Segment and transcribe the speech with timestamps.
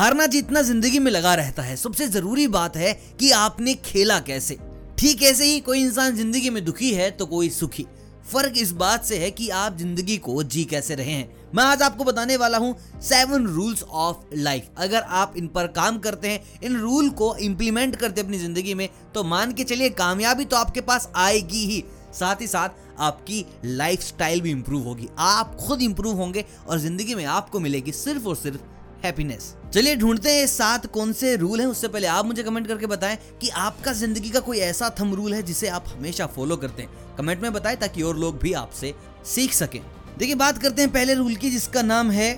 [0.00, 4.56] हारना जीतना ज़िंदगी में लगा रहता है, सबसे ज़रूरी बात है कि आपने खेला कैसे।
[4.98, 7.86] ठीक ऐसे ही कोई इंसान ज़िंदगी में दुखी है तो कोई सुखी।
[8.32, 11.82] फ़र्क इस बात से है कि आप ज़िंदगी को जी कैसे रहे हैं। मैं आज
[11.82, 16.40] आपको बताने वाला हूँ सेवन रूल्स ऑफ़ लाइफ। अगर आप इन पर काम करते हैं,
[16.62, 20.80] इन रूल को इंप्लीमेंट करते अपनी ज़िंदगी में तो मान के चलिए कामयाबी तो आपके
[20.82, 26.44] पास आएगी ही। साथ ही साथ आपकी लाइफ भी इंप्रूव होगी। आप खुद इंप्रूव होंगे
[26.68, 28.60] और ज़िंदगी में आपको मिलेगी सिर्फ़ और सिर्फ़
[29.04, 32.86] हैप्पीनेस चलिए ढूंढते हैं सात कौन से रूल हैं। उससे पहले आप मुझे कमेंट करके
[32.86, 36.82] बताएँ कि आपका ज़िंदगी का कोई ऐसा थम रूल है जिसे आप हमेशा फॉलो करते
[36.82, 38.94] हैं। कमेंट में बताएँ ताकि और लोग भी आपसे
[39.26, 39.80] सीख सकें।
[40.18, 42.32] देखिए, बात करते हैं पहले रूल की जिसका नाम है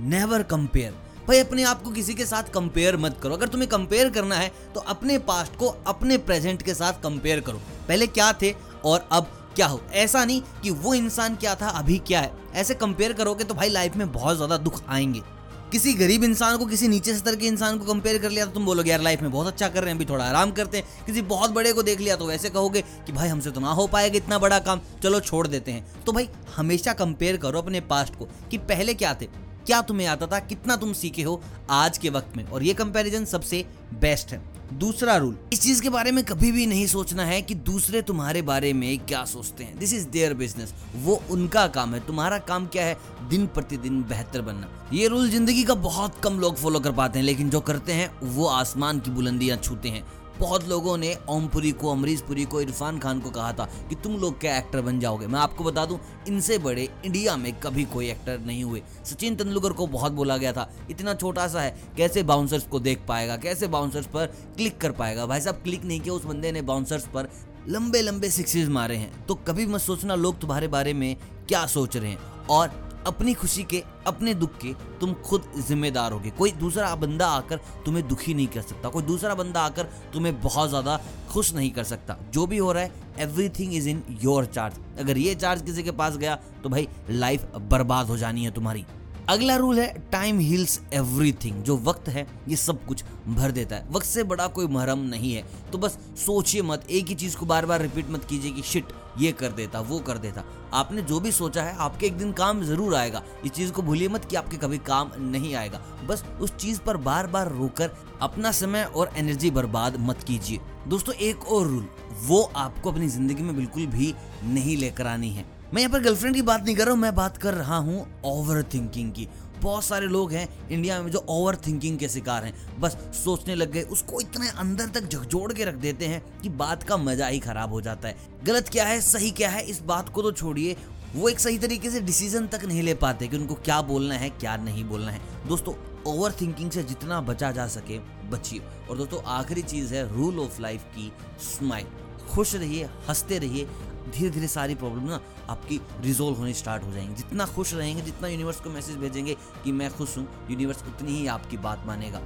[0.00, 0.92] नेवर कंपेयर
[1.28, 4.50] भाई, अपने आप को किसी के साथ कंपेयर मत करो। अगर तुम्हें कंपेयर करना है
[4.74, 8.54] तो अपने पास्ट को अपने प्रेजेंट के साथ कंपेयर करो। पहले क्या थे
[8.84, 9.80] और अब क्या हो?
[9.92, 13.68] ऐसा नहीं कि वो इंसान क्या था, अभी क्या है। ऐसे कंपेयर करोगे तो भाई
[13.68, 15.22] लाइफ में बहुत ज़्यादा दुख आएँगे।
[15.72, 18.64] किसी गरीब इंसान को, किसी नीचे स्तर के इंसान को कंपेयर कर लिया तो तुम
[18.64, 21.22] बोलोगे, यार लाइफ में बहुत अच्छा कर रहे हैं, अभी थोड़ा आराम करते हैं। किसी
[21.22, 24.16] बहुत बड़े को देख लिया तो वैसे कहोगे कि, भाई, हमसे तो ना हो पाएगा
[24.16, 28.28] इतना बड़ा काम। चलो, छोड़ देते हैं। तो भाई, हमेशा कंपेयर करो अपने पास्ट को
[28.50, 29.26] कि पहले क्या थे?
[29.66, 30.38] क्या तुम्हें आता था?
[30.38, 32.44] कितना तुम सीखे हो आज के वक्त में?
[32.44, 33.64] और ये कंपेरिजन सबसे
[33.94, 37.54] बेस्ट है। दूसरा रूल इस चीज़ के बारे में कभी भी नहीं सोचना है कि
[37.54, 42.00] दूसरे तुम्हारे बारे में क्या सोचते हैं। दिस इज़ देयर बिज़नेस वो उनका काम है।
[42.06, 42.96] तुम्हारा काम क्या है?
[43.30, 47.26] दिन प्रतिदिन बेहतर बनना। ये रूल ज़िंदगी का बहुत कम लोग फॉलो कर पाते हैं,
[47.26, 50.04] लेकिन जो करते हैं, वो आसमान की बुलंदियाँ छूते हैं।
[50.40, 54.16] बहुत लोगों ने ओमपुरी को अमरीश पुरी को, इरफान खान को कहा था कि तुम
[54.16, 58.08] लोग क्या एक्टर बन जाओगे। मैं आपको बता दूँ, इनसे बड़े इंडिया में कभी कोई
[58.10, 62.22] एक्टर नहीं हुए। सचिन तेंदुलकर को बहुत बोला गया था, इतना छोटा सा है, कैसे
[62.22, 65.26] बाउंसर्स को देख पाएगा, कैसे बाउंसर्स पर क्लिक कर पाएगा?
[65.26, 67.28] भाई साहब क्लिक नहीं किया, उस बंदे ने बाउंसर्स पर
[67.68, 71.16] लंबे लंबे सिक्सेस मारे हैं। तो कभी मत सोचना, लोग तुम्हारे बारे में
[71.48, 76.30] क्या सोच रहे हैं। और अपनी खुशी के, अपने दुख के तुम खुद जिम्मेदार होगे।
[76.30, 80.68] कोई दूसरा बंदा आकर तुम्हें दुखी नहीं कर सकता। कोई दूसरा बंदा आकर तुम्हें बहुत
[80.68, 81.00] ज़्यादा
[81.30, 83.06] खुश नहीं कर सकता। जो भी हो रहा है
[83.48, 87.46] everything is in your charge अगर ये चार्ज किसी के पास गया तो भाई लाइफ
[87.70, 88.84] बर्बाद हो जानी है तुम्हारी।
[89.28, 93.88] अगला रूल है टाइम हील्स एवरीथिंग जो वक्त है, ये सब कुछ भर देता है।
[93.90, 97.46] वक्त से बड़ा कोई महरम नहीं है। तो बस सोचिए मत, एक ही चीज़ को
[97.46, 100.44] बार बार रिपीट मत कीजिए कि शिट ये कर देता, वो कर देता।
[100.74, 104.08] आपने जो भी सोचा है, आपके एक दिन काम ज़रूर आएगा। इस चीज़ को भूलिए
[104.08, 107.90] मत कि आपके कभी काम नहीं आएगा। बस उस चीज़ पर बार बार रोकर
[108.22, 111.88] अपना समय और एनर्जी बर्बाद मत कीजिए। दोस्तों, एक और रूल
[112.22, 114.14] वो आपको अपनी ज़िंदगी में बिल्कुल भी
[114.44, 117.14] नहीं लेकर आनी है। मैं यहाँ पर गर्लफ्रेंड की बात नहीं कर रहा हूँ, मैं
[117.14, 119.26] बात कर रहा हूँ ओवर थिंकिंग की।
[119.62, 123.72] बहुत सारे लोग हैं इंडिया में जो ओवर थिंकिंग के शिकार हैं। बस सोचने लग
[123.72, 127.38] गए, उसको इतने अंदर तक झकझोड़ के रख देते हैं कि बात का मज़ा ही
[127.38, 130.76] खराब हो जाता है। गलत क्या है, सही क्या है, इस बात को तो छोड़िए।
[131.14, 134.30] वो एक सही तरीके से डिसीज़न तक नहीं ले पाते कि उनको क्या बोलना है,
[134.30, 135.74] क्या नहीं बोलना है। दोस्तों
[136.06, 137.98] ओवर थिंकिंग से जितना बचा जा सके,
[138.30, 141.86] बचिए। और दोस्तों, आखिरी चीज़ है रूल ऑफ़ लाइफ की स्माइल
[142.28, 143.68] खुश रहिए, हँसते रहिए
[144.10, 148.28] धीरे धीरे सारी प्रॉब्लम ना आपकी रिजोल्व होनी स्टार्ट हो जाएँगी। जितना खुश रहेंगे, जितना
[148.28, 152.20] यूनिवर्स को मैसेज भेजेंगे कि मैं खुश हूँ यूनिवर्स उतनी ही आपकी बात मानेगा।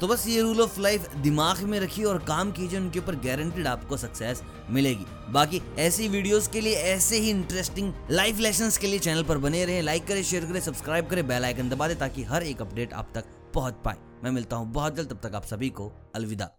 [0.00, 3.66] तो बस ये रूल ऑफ़ लाइफ दिमाग में रखिए और काम कीजिए, उनके ऊपर गारंटेड
[3.66, 8.98] आपको सक्सेस मिलेगी। बाकी ऐसी वीडियोस के लिए, ऐसे ही इंटरेस्टिंग लाइफ लेसन के लिए
[8.98, 12.22] चैनल पर बने रहे लाइक करें शेयर करें सब्सक्राइब करें बेल आइकन दबा दें ताकि
[12.24, 15.44] हर एक अपडेट आप तक पहुँच पाए। मैं मिलता हूँ बहुत जल्द, तब तक आप
[15.44, 16.55] सभी को अलविदा।